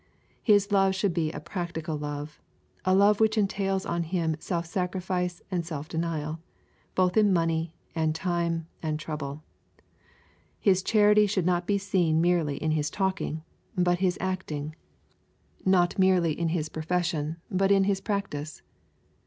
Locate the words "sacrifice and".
4.65-5.63